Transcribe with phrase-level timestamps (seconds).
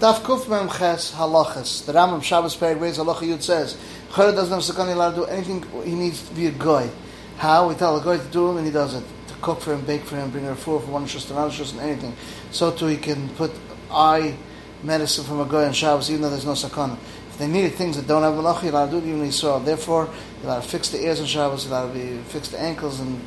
[0.00, 1.86] Daf Kuf Mem Ches Halachas.
[1.86, 3.78] The Rambam Shabbos Perek Beis Halacha Yud says,
[4.10, 5.64] Chayr doesn't have Sakani allowed to do anything.
[5.84, 6.90] He needs to be a goy.
[7.36, 7.68] How?
[7.68, 9.04] We tell a goy to do him and he does it.
[9.28, 11.70] To cook for him, bake for him, bring her food for one shus, another shus,
[11.72, 12.12] and anything.
[12.50, 13.52] So too he can put
[13.88, 14.34] eye
[14.82, 16.98] medicine from a goy on Shabbos even though there's no Sakana.
[17.30, 19.60] If they needed things that don't have malacha, you're allowed to do it even saw.
[19.60, 20.08] Therefore,
[20.42, 22.98] you're allowed to fix the ears on Shabbos, you're allowed to be, fix the ankles
[22.98, 23.20] and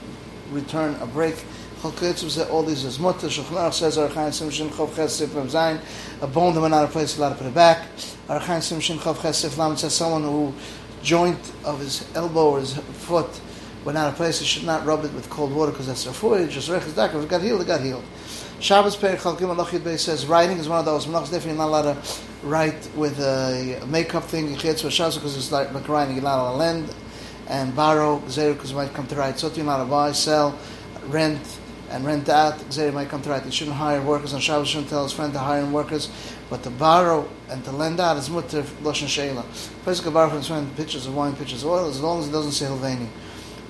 [0.51, 1.35] return a break.
[1.83, 3.27] All these is mutter.
[3.27, 5.79] Shulchan says Archaim Sim Shin Chav Ches Sif Zayin.
[6.21, 7.85] A bone that went out of place, allowed to put it back.
[8.27, 10.53] Archaim Sim Shin Chav Ches Sif Lam says someone who
[11.03, 13.29] joint of his elbow or his foot
[13.85, 16.49] went out of place, he should not rub it with cold water because that's foot.
[16.49, 17.13] Just reches dak.
[17.13, 18.03] If it got healed, it got healed.
[18.59, 21.05] Shabbos Perek Chalkim Alachid Bey says writing is one of those.
[21.05, 21.97] Malachs definitely not allowed to
[22.43, 24.49] write with a makeup thing.
[24.49, 26.15] You can't because it's like, writing.
[26.15, 26.95] You're not allowed to lend
[27.47, 28.17] and borrow.
[28.17, 29.39] Because you might come to write.
[29.39, 30.57] So you're not allowed to buy, sell,
[31.05, 31.39] rent
[31.89, 33.43] and rent out, Xeri might come to right.
[33.43, 36.09] He shouldn't hire workers on Shabbos, shouldn't tell his friend to hire workers,
[36.49, 39.43] but to borrow and to lend out is mutter Lashon Sheila.
[39.83, 42.27] Place can borrow from his friend pitchers of wine, pitchers of oil, as long as
[42.27, 43.07] it doesn't say Hilveni.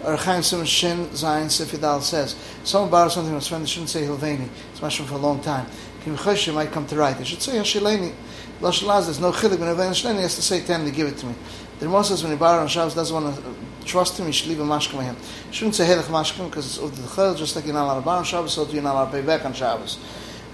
[0.03, 3.89] Or Chaim Simon Shin Zayin Sifidal says, someone borrows something from his friend, they shouldn't
[3.89, 4.47] say Hilveni.
[4.71, 5.67] It's much for a long time.
[6.03, 7.17] Kim Chosh might come to right.
[7.17, 8.13] They should say Hashileni.
[8.61, 11.25] Lashon Laz, there's no chilik, when Hilveni has to say ten to give it to
[11.27, 11.35] me.
[11.79, 13.43] The says when he borrows on Shabbos, doesn't want to
[13.87, 15.15] trust him, he should leave a mashkim with him.
[15.47, 18.05] You shouldn't say helech mashkim because it's the chel, just like you're not allowed to
[18.05, 19.97] borrow on Shabbos, so you're not allowed to pay back on Shabbos.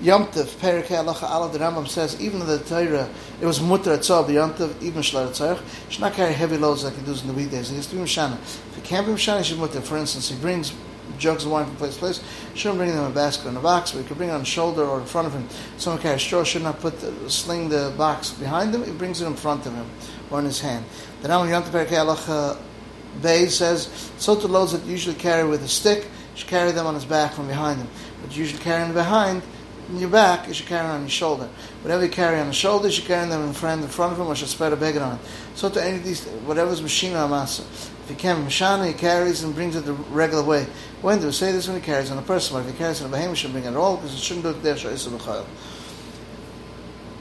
[0.02, 3.98] Yom Tov, Perik Halacha Allah, the Rambam says, even though the Torah, it was mutter
[3.98, 7.28] etzah, but Yom even Shlar Tzarech, should not carry heavy loads like he does in
[7.28, 7.70] the weekdays.
[7.70, 8.38] He has to be Mishana.
[8.42, 9.80] If he can't be Mishana, he should mutter.
[9.80, 10.74] For instance, he brings
[11.18, 12.24] jugs of wine from place to place,
[12.54, 14.34] shouldn't bring them in a basket or in a box, but he could bring it
[14.34, 15.48] on the shoulder or in front of him.
[15.78, 19.26] Someone carries straw, should not put the, sling the box behind him, he brings it
[19.26, 19.86] in front of him
[20.32, 20.84] or in his hand.
[21.22, 22.58] The Rambam Yom Tov Perik Halacha
[23.22, 26.72] Bay says, so to loads that you usually carry with a stick, you should carry
[26.72, 27.88] them on his back from behind him.
[28.22, 29.44] But you usually carry them behind,
[29.90, 31.50] in your back, you should carry them on your shoulder.
[31.82, 34.20] Whatever you carry on the shoulder, you should carry them in front, in front of
[34.20, 35.16] him, or should spread a beggar on.
[35.16, 35.22] It.
[35.56, 37.62] So to any of these, whatever's machine or masa.
[38.04, 40.66] If he can mashana, he carries and brings it the regular way.
[41.02, 42.56] When do we say this when he carries on a person?
[42.56, 44.44] But if he carries on a behemoth, he should bring it all, because he shouldn't
[44.44, 44.76] do it there.
[44.76, 45.50] Shechanach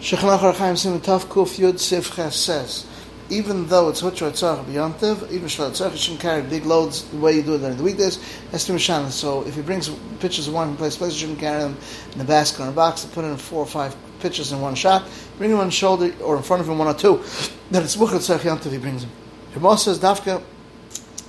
[0.00, 2.86] Archaim Sim Tav Kuf Yud Sifches says,
[3.32, 7.16] even though it's Hutra Tzarech B'yantiv, even Shla Tzarech, you shouldn't carry big loads the
[7.16, 8.18] way you do it during the weekdays.
[8.50, 9.10] That's to.
[9.10, 9.88] So if he brings
[10.20, 11.76] pitchers of wine from place to place, you shouldn't carry them
[12.14, 13.06] in a basket or a box.
[13.06, 15.08] Put in four or five pitchers in one shot.
[15.38, 17.22] Bring them on the shoulder or in front of him, one or two.
[17.70, 19.10] Then it's Muchar Tzarech Yantiv, he brings them.
[19.54, 20.42] Ramah says, Dafka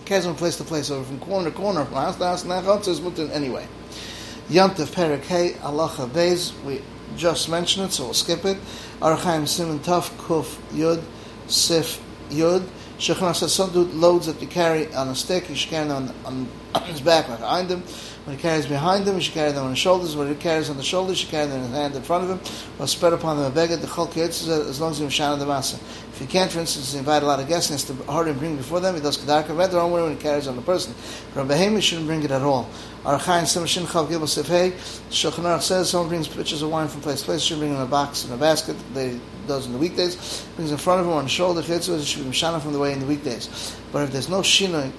[0.03, 2.51] carries from place to place, over from corner to corner, from house to house, and
[2.51, 3.65] that Mutar anyway.
[4.49, 6.81] Yantiv Perik Hey, Alacha Beis, we
[7.15, 8.57] just mentioned it, so we'll skip it.
[8.99, 11.01] Archaim Simon Taf Kuf Yud.
[11.47, 12.67] Sif Yud.
[12.99, 16.47] Shechana says some loads that you carry on a stick, you should carry them on,
[16.73, 17.81] on, his back behind him.
[18.23, 20.15] When he carries behind him, you should carry them on his shoulders.
[20.15, 22.23] When he carries on the shoulders, you should carry them in his hand in front
[22.23, 25.37] of him, or spread upon them a beggar, the chol as long as you shine
[25.39, 25.75] the masa.
[26.13, 28.39] If he can't, for instance, invite a lot of guests and has to hurry and
[28.39, 30.93] bring before them, he does kedarka own way when he carries on the person.
[31.35, 32.69] Rabbi Hemi shouldn't bring it at all.
[33.03, 34.71] Archaim Sim Shin Chav Gibel Sifhei,
[35.09, 37.87] Shulchan says someone brings pitchers of wine from place to place, should bring them in
[37.87, 41.13] a box in a basket, they does in the weekdays, brings in front of him
[41.13, 43.75] on the shoulder, it should be mishana from the way in the weekdays.
[43.91, 44.91] But if there's no shina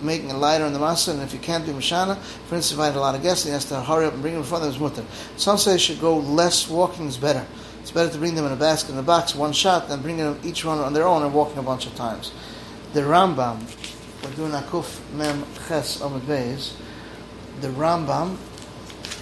[0.00, 2.94] making a lighter in the masa, and if you can't do mishana, for instance, invite
[2.94, 4.72] a lot of guests, he has to hurry up and bring them in front of
[4.72, 5.04] his mutter.
[5.36, 7.46] Some say should go less walking is better.
[7.80, 10.24] It's better to bring them in a basket in a box, one shot, than bringing
[10.24, 12.32] them each one on their own and walking a bunch of times.
[12.92, 13.60] The Rambam,
[14.24, 16.72] we're doing Akuf Mem Ches Omid Beis,
[17.60, 18.36] the Rambam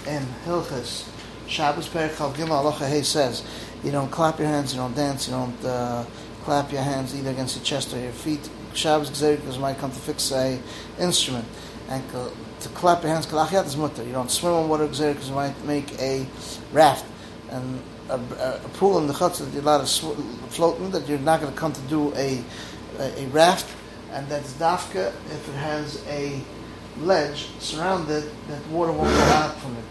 [0.06, 1.08] in Hilchas
[1.46, 3.42] Shabbos Perek Chal Gimel Aloha says,
[3.84, 6.04] you don't clap your hands, you don't dance, you don't uh,
[6.42, 8.48] clap your hands either against your chest or your feet.
[8.74, 10.58] Shabbos Gzerik because might come to fix a
[10.98, 11.44] instrument.
[11.88, 14.02] And to clap your hands, kalachyat is mutter.
[14.02, 16.26] You don't swim on water Gzerik because you might make a
[16.72, 17.04] raft.
[17.50, 19.86] And a, a, pool in the chutz that you're allowed to
[20.50, 22.42] float in, that you're not going to come to do a,
[22.98, 23.74] a, a raft.
[24.12, 26.40] And that's dafka if it has a
[26.98, 29.84] ledge surrounded that water won't go out from it.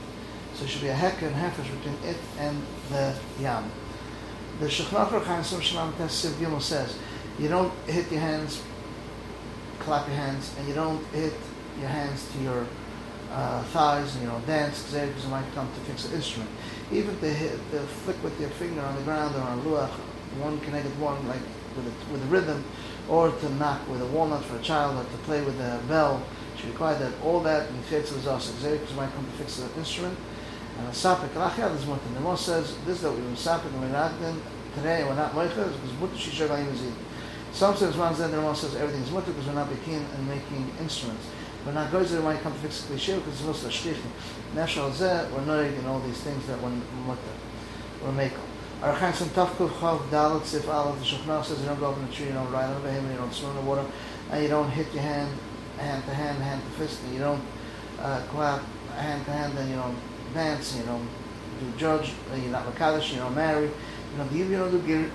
[0.56, 3.70] So it should be a hekka and hefish between it and the yam.
[4.60, 6.98] The Aruch Chaim Sim Shalom Siv Gimel says,
[7.40, 8.62] you don't hit your hands,
[9.80, 11.34] clap your hands, and you don't hit
[11.80, 12.68] your hands to your
[13.32, 16.52] uh, thighs, and you don't dance, because you might come to fix an instrument.
[16.92, 19.90] Even to hit, to flick with your finger on the ground or on a luach,
[20.40, 21.42] one connected one, like
[21.76, 22.64] with a, with a rhythm,
[23.10, 26.24] or to knock with a walnut for a child, or to play with a bell,
[26.58, 29.58] she require that all that in Chitz is also because you might come to fix
[29.60, 30.18] an instrument.
[30.80, 32.02] And a sapik lachiyad is mutter.
[32.14, 34.42] The Moshe says this that we were sapik and we're not then
[34.76, 36.94] today we're not moicha because mutter shisha is
[37.52, 40.72] Some says one says the Moshe says everything's mutter because we're not begin and making
[40.80, 41.28] instruments.
[41.66, 44.12] We're not goes that might come to fix the cliche because it's also a shtichim.
[44.56, 47.22] Nashal zeh we're knowing in all these things that we're mutter
[48.04, 48.40] we're makel.
[48.84, 52.06] Our Chaim Tafkuf Chav Dalit Sif Aleph, the Shulchan says you don't go up in
[52.06, 53.86] the tree, you don't ride on the behemoth, you don't swim in the water,
[54.30, 55.32] and you don't hit your hand,
[55.78, 57.42] hand to hand, hand to fist, and you don't
[58.00, 58.62] uh, clap
[58.98, 59.96] hand to hand, and you don't
[60.34, 61.08] dance, you eh, don't
[61.60, 65.10] do judge, you're not Makadish, you don't marry, you don't give, you don't do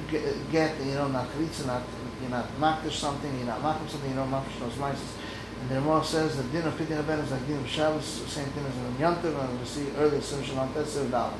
[0.50, 1.82] get, you know, not chalitza, not,
[2.20, 5.14] you're not makdish something, you're not makim something, you know makish those mices.
[5.60, 8.46] And the Ramah says the din of Pidin Aben is like din of Shabbos, same
[8.46, 11.32] thing as in Yantiv, and we see earlier, Sim Shalom Tetzer Dalim.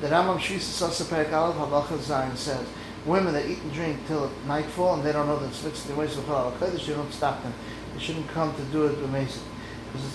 [0.00, 2.66] The Rambam Shvisa Sasa Perik Aleph Halacha Zayin says,
[3.04, 5.94] women that eat and drink till nightfall and they don't know that it's fixed the
[5.94, 7.52] ways of Halal Kodesh, you don't stop them.
[7.94, 9.42] They shouldn't come to do it amazing.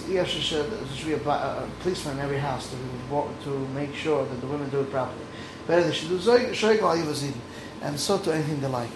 [0.07, 4.47] There should be a, a, policeman in every house to, to make sure that the
[4.47, 5.25] women do it properly.
[5.67, 7.33] Better they should do Shoyg Al Yivazid,
[7.81, 8.91] and so to anything they like.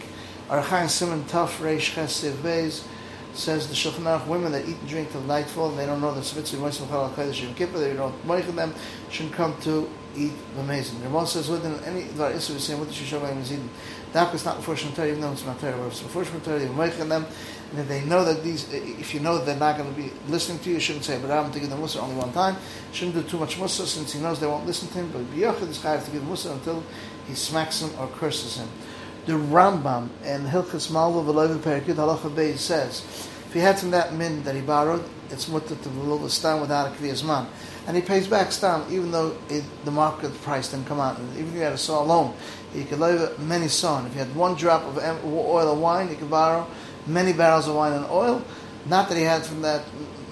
[0.49, 2.83] Archaim Simon Taf Reish Chesiv Beis
[3.33, 6.13] says the Shulchan Aruch, women that eat and drink till nightfall and they don't know
[6.13, 8.73] the Svitzri Moisim Halal Kodesh Yom Kippur, they don't make them,
[9.09, 11.01] shouldn't come to eat amazing.
[11.03, 13.69] Ramon says within any Dvar Isra we say what the Shishova is eating.
[14.13, 16.41] That is not before Shem Torah, even though it's not Torah, but it's before Shem
[16.41, 17.25] Torah, you're making them,
[17.71, 20.59] and if they know that these, if you know they're not going to be listening
[20.59, 22.55] to you, you shouldn't say, but I'm to give them Musa only one time.
[22.93, 25.69] Shouldn't do too much Musa since he knows they won't listen to him, but B'yochid
[25.69, 26.83] is chayav to give Musa until
[27.27, 28.69] he smacks him or curses him.
[29.25, 33.03] The Rambam in Hilchas Malva V'Loiv Perikid Halacha Bey says,
[33.57, 36.95] he had from that min that he borrowed, it's mutter to the stam without a
[36.95, 37.47] kriyas man
[37.87, 41.17] and he pays back stam, even though it, the market price didn't come out.
[41.19, 42.35] Even if you had a saw alone,
[42.75, 44.05] you could leave many saw.
[44.05, 46.67] If you had one drop of oil or wine, you could borrow
[47.07, 48.43] many barrels of wine and oil.
[48.87, 49.85] Not that he had from that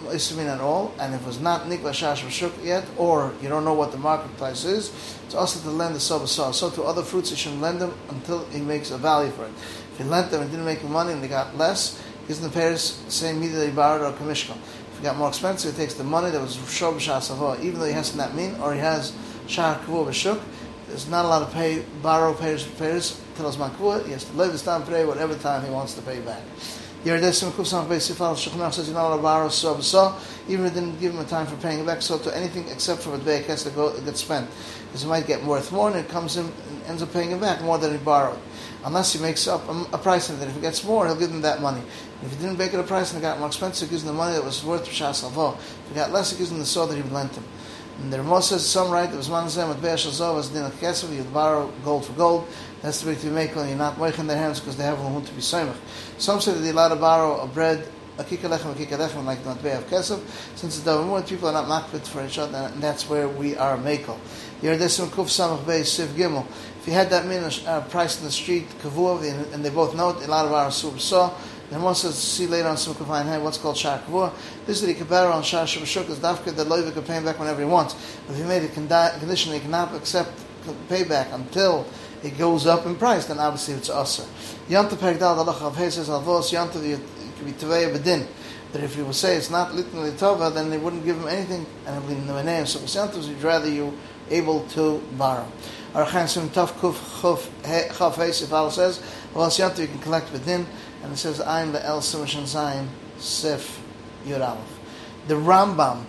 [0.03, 3.63] Ismin at all, and if it was not Nikla Shash Shuk yet, or you don't
[3.63, 4.89] know what the market price is,
[5.25, 6.51] it's also to lend the Soba Saw.
[6.51, 9.51] So to other fruits, you shouldn't lend them until he makes a value for it.
[9.93, 12.49] If he lent them and didn't make money and they got less, he's in the
[12.49, 14.57] pairs, same media that he borrowed or commission.
[14.93, 17.85] If it got more expensive, he takes the money that was Shob Shasavah, even though
[17.85, 19.13] he has not mean, or he has
[19.47, 20.41] Shah Kavu Bashuk,
[20.87, 24.51] there's not allowed to pay, borrow payers for till his Makvua, he has to live
[24.51, 26.41] his time, pray whatever time he wants to pay back.
[27.05, 30.17] Says you're not allowed to borrow so so,
[30.47, 33.01] even if it didn't give him a time for paying back, so to anything except
[33.01, 34.49] for what has to go gets spent.
[34.87, 37.39] Because it might get worth more and it comes in and ends up paying it
[37.39, 38.39] back more than he borrowed.
[38.83, 40.47] Unless he makes up a, a price of it.
[40.47, 41.81] If he gets more, he'll give them that money.
[42.23, 44.07] If he didn't make it a price and it got more expensive, he gives him
[44.07, 45.53] the money that was worth Alvo.
[45.53, 47.43] If he got less, he gives him the saw that he lent him.
[48.01, 51.15] And the Ramos says some right that was manzem at Be'er Shazov as din kesef,
[51.15, 52.47] you borrow gold for gold.
[52.81, 55.33] That's the way to make you're not in their hands because they have one to
[55.33, 55.75] be samech.
[56.17, 57.87] Some say that they're allowed to borrow a bread,
[58.17, 60.21] a kikalechem, a kikalechem, like not Be'er of kesef.
[60.55, 63.77] Since the more people are not makbet for each other, and that's where we are
[63.77, 64.19] makel.
[64.61, 66.45] You're this kuf samach siv gimel.
[66.81, 70.09] If you had that min uh, price in the street, kavuah, and they both know
[70.09, 71.33] it, a lot of our sub saw.
[71.69, 74.31] Then one says, see later on Simcha Fine Hey, what's called Shar Kavua.
[74.67, 77.39] This is the Kabara on Shar Shabashuk is Dafka that Loiva can pay him back
[77.39, 77.95] whenever he wants.
[78.27, 80.29] But if he made a condition he cannot accept
[80.89, 81.87] payback until
[82.25, 84.23] it goes up in price, then obviously it's Aser.
[84.67, 86.99] Yanta Perigdal Dalach of He says, Alvos Yanta, it
[87.37, 88.25] could be Tavaya Bedin.
[88.71, 91.65] That if he would say it's not literally Tova, then they wouldn't give him anything,
[91.85, 92.65] and it would be in the name.
[92.65, 93.93] So Yantas, he'd rather you
[94.29, 95.47] able to borrow.
[95.93, 97.47] Archan Sim Taf Kuf
[97.97, 99.01] Chaf Hes, if Allah says,
[99.33, 100.65] well, Yanta, you can collect Bedin
[101.03, 102.87] and it says I'm the El Simish Zayin
[103.19, 103.79] Sif
[104.25, 104.57] Yud.
[105.27, 106.03] The Rambam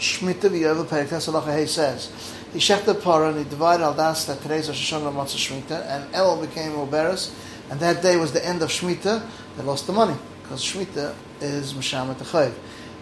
[0.00, 2.10] Shmita V'Yovel Perik Tesalacha Hey says
[2.54, 5.86] he shech the parah and he divided al das that today's Rosh Hashanah Matzah Shmita
[5.86, 7.32] and El became Uberes
[7.70, 9.22] and that day was the end of Shmita
[9.56, 12.54] they lost the money because Shmita is Mishamet Achayiv.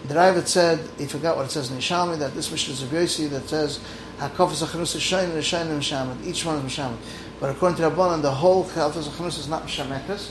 [0.07, 2.87] The Raavad said, he forgot what it says in Yishami, that this Mishnah is a
[2.87, 3.81] Yosi that says,
[4.19, 6.25] HaKofas HaChanus is Shayin and Shayin and Mishamet.
[6.25, 6.99] Each one is Mishamet.
[7.40, 10.31] But according to Rabbanan, the whole Kofas HaChanus is not Mishametas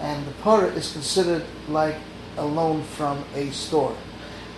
[0.00, 1.96] and the parah is considered like
[2.36, 3.96] a loan from a store.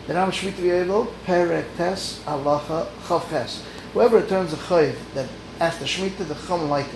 [0.08, 3.62] The Ram Shmita V'Yovel, Perek Tes, Halacha, Chav Tes.
[3.92, 5.28] Whoever returns a chayiv that
[5.60, 6.92] after Shmita, the Chum like it.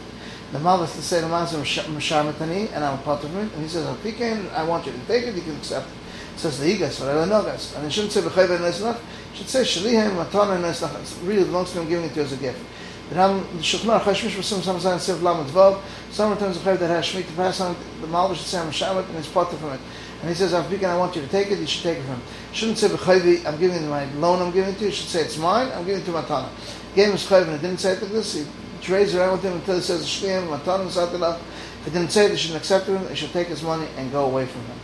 [0.52, 3.68] The Malvas to say the Mazim Misharmatani, and I'm a part of it, and he
[3.68, 6.38] says, I want you to take it, you can accept it.
[6.38, 7.74] Says the Igas, or know guys.
[7.76, 10.98] And it shouldn't say B'chayiv and Neslach, it should say Shalihem, Matana and Neslach.
[10.98, 12.64] It's really belongs to him giving it to you as a gift.
[13.10, 15.82] The Ram Shulchan Aruch Hashmish was some Zayin Siv Lamed Vav.
[16.10, 19.06] Some returns a chayiv that has Shmita pass on the Malvas should say I'm Shamat
[19.06, 19.80] and he's part from it.
[20.22, 22.14] And he says, Afbikan, I want you to take it, you should take it from
[22.14, 22.22] him.
[22.52, 24.86] Shouldn't say, B'chayvi, I'm giving you my loan, I'm giving it to you.
[24.86, 26.48] You should say, it's mine, I'm giving it to Matana.
[26.94, 28.34] Gave him his chayv and he didn't say it like this.
[28.34, 28.46] He
[28.80, 31.40] trades around with him until he says, Shliyam, Matana, Satila.
[31.80, 34.12] If he didn't say it, he shouldn't accept him, he should take his money and
[34.12, 34.76] go away from him.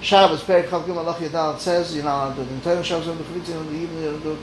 [0.00, 2.52] Shabbos, Perik Chav Gimel Lach Yadal, it says, you're not allowed to do it.
[2.52, 4.38] In Torah Shabbos, in the Chalitza, in the evening, you're do it.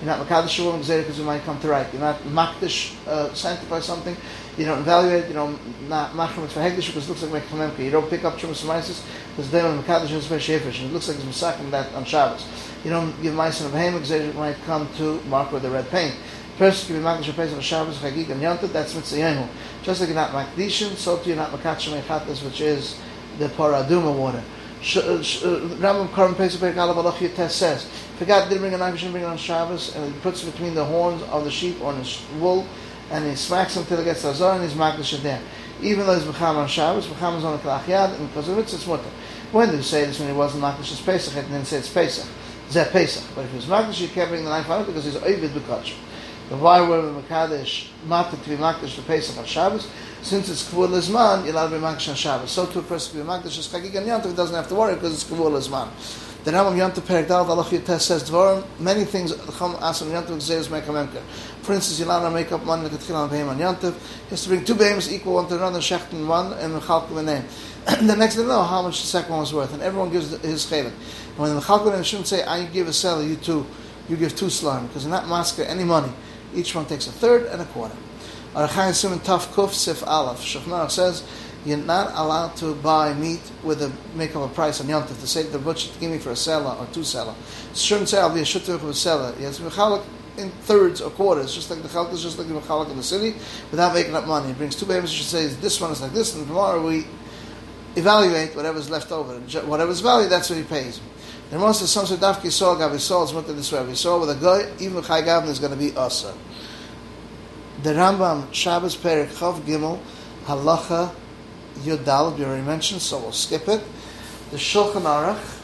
[0.00, 1.86] You're not Makadish Shalom Gzera because you might come to right.
[1.92, 4.16] You're not Makdish, uh, sanctify something.
[4.58, 7.78] You don't evaluate, you don't not Machram for Hegdish because it looks like Mekhamemka.
[7.78, 10.80] You don't pick up Chumas Maisis because they don't Makadish and Shefish.
[10.80, 12.46] And it looks like it's Masakim that on Shabbos.
[12.84, 15.88] You don't give Maisin of Behemoth because it might come to mark with the red
[15.90, 16.14] paint.
[16.58, 18.72] Person can be Makdish Pesach Shabbos Chagig and Yontif.
[18.72, 19.48] That's Mitzvah.
[19.82, 22.96] Just like you're not Makdishin, so too you're not Makachim Echatas, which is
[23.38, 24.42] the Paraduma water.
[24.84, 25.16] Uh,
[25.80, 27.88] Rambam Karim Pesach Perek Alav Alach Yotes says,
[28.18, 30.52] forgot didn't bring a knife, he shouldn't bring it on Shabbos, and he puts it
[30.52, 32.66] between the horns of the sheep or his wool,
[33.10, 35.40] and he smacks him until it gets the Azar, and he's Makdish there.
[35.80, 38.60] Even though he's Mecham on Shabbos, Mecham is on the Kalach and because of it,
[38.74, 39.08] it's mutter.
[39.52, 41.88] When did he say this when he wasn't Makdish, it's Pesach, and then say it's
[41.88, 42.28] Pesach.
[42.68, 43.24] Zeh Pesach.
[43.34, 45.96] But if he was he can't bring the knife on it because he's Ovid B'kachim.
[46.50, 49.88] The why were matter to be Makdash for Pesach on Shabbos?
[50.20, 52.50] Since it's Kavul Lizman, you're allowed to be Makdash on Shabbos.
[52.50, 54.94] So to a person to be Makdash is Chagig and Yantav, doesn't have to worry
[54.94, 55.88] because it's Kavul Lizman.
[56.44, 60.70] The Rambam Yantav Perik Dal Dalach Yotes says Dvarim, many things Chum Asam Yantav Gzeres
[60.70, 61.22] make a memker.
[61.62, 63.94] For instance, to make up money kill on Behem on Yantav.
[63.94, 67.44] He has to bring two behemoths equal one to another, Shechten one, and Mechalkim name.
[68.06, 70.66] the next they know how much the second one was worth, and everyone gives his
[70.66, 70.92] chelik.
[71.38, 73.64] When the Mechalkim shouldn't say, I give a seller, you two,
[74.10, 76.12] you give two slime, because in that masker any money.
[76.54, 77.96] Each one takes a third and a quarter.
[78.54, 80.40] Arachai Simon Taf Kuf Sif Aleph.
[80.40, 81.26] Shechnar says
[81.64, 85.26] you're not allowed to buy meat with a make up a price on Yontif to
[85.26, 87.34] say the butcher give me for a seller or two seller.
[87.74, 89.32] Shouldn't say I'll be a shutter of a seller.
[89.32, 90.02] Have to
[90.36, 93.02] in thirds or quarters, just like the chalak is just like the chalak in the
[93.02, 93.36] city,
[93.70, 94.48] without making up money.
[94.48, 95.12] He brings two babies.
[95.12, 97.06] You should say this one is like this, and tomorrow we
[97.96, 99.34] evaluate whatever's left over.
[99.66, 101.00] Whatever's valued, that's what he pays.
[101.54, 103.94] The most of some sort of dafki saw is what this way.
[103.94, 106.34] Saw with a guy, even chai gavin is going to be asa.
[107.84, 110.00] The Rambam Shabbos Perik Chav Gimel
[110.46, 111.14] Halacha
[111.76, 113.80] Yudal we already mentioned, so we'll skip it.
[114.50, 115.60] The Shulchan Aruch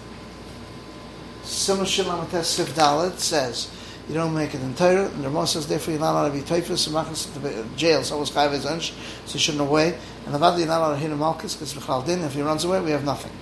[1.43, 3.69] Simon Shilam Sif Dalet says
[4.09, 6.35] you don't make it in Torah, and the Ramah says therefore you're not allowed to
[6.35, 9.99] be typhus and machas to jail, so it's chayv so you shouldn't away.
[10.27, 12.91] And the you're not allowed to hit a malchus because if he runs away, we
[12.91, 13.33] have nothing.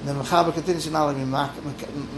[0.00, 1.24] And the Mechaber continues to not allowed to be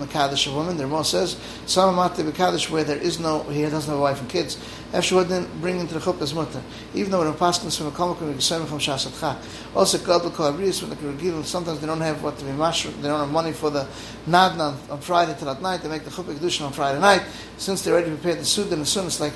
[0.05, 0.77] Mekadosh a woman.
[0.77, 4.21] The Ramah says, Some Mate Mekadosh where there is no, he doesn't have a wife
[4.21, 4.57] and kids.
[4.93, 6.61] Efshua didn't bring into the Chuppah's mutter.
[6.93, 9.39] Even though when Paskins from a Komak and from Shasat Chak.
[9.75, 13.09] Also, Gadol Kolabris, when the Kirgil, sometimes they don't have what to be mashed, they
[13.09, 13.89] don't have money for the
[14.29, 17.23] Nadnan on Friday till at night, they make the Chuppah Kedushin on Friday night.
[17.57, 19.33] Since they already prepared the Sudan, as soon as like,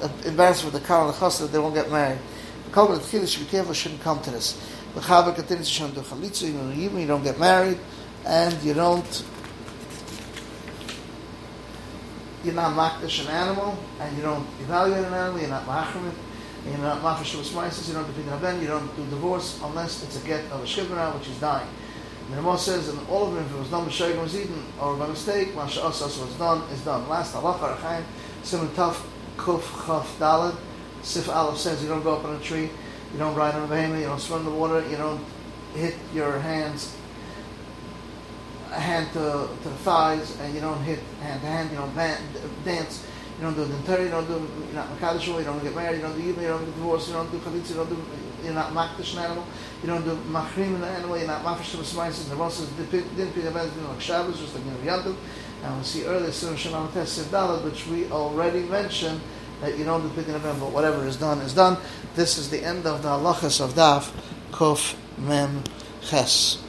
[0.00, 2.18] uh, embarrassed with the car and the chassid, they won't get married.
[2.72, 4.60] Should be careful, shouldn't come to this.
[4.94, 7.78] The Chaber continues to show do chalitza, you you don't get married,
[8.26, 9.24] and you don't,
[12.44, 16.12] you're not makdish an animal, and you don't evaluate an animal, you're not machrim
[16.66, 20.22] you're not mafish spices, you don't depend do pidin you don't do divorce unless it's
[20.22, 21.66] a get of a shivra, which is dying.
[22.30, 24.62] The Ramah says, and all of them, if it was done by Shogun was eaten,
[24.80, 27.08] or by mistake, Masha Asas was done, is done.
[27.08, 28.04] Last, Allah Archaim,
[28.42, 29.02] Simon Taf,
[29.36, 30.56] Kuf, Chaf, Dalad,
[31.02, 32.70] Sif Aleph says, you don't go up on a tree,
[33.12, 35.24] you don't ride on a behemoth, you don't swim in the water, you don't
[35.74, 36.96] hit your hands
[38.70, 42.22] hand to, to the thighs, and you don't hit hand to hand, you don't ban-
[42.64, 43.04] dance,
[43.38, 44.34] you don't do the you don't do,
[44.66, 47.08] you're not Makadish, you don't get married, you don't do Yibba, you don't do divorce,
[47.08, 48.04] you don't do Chalitza, you don't do,
[48.44, 49.44] you're not Makdish an animal,
[49.82, 52.90] you don't do Machrim an animal, you're not Mafish to the Smices, the Ross didn't
[52.90, 55.16] pick bed, like Shabbos, just like know, Yantum,
[55.64, 59.20] and we see earlier, Sunnah Shalom Tess Dalit, which we already mentioned,
[59.60, 61.76] that you don't do picking up, but whatever is done is done.
[62.14, 64.10] This is the end of the halachas of Daf
[64.52, 65.62] Kuf Mem
[66.02, 66.62] Ches.